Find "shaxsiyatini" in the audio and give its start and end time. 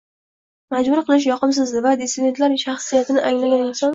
2.65-3.25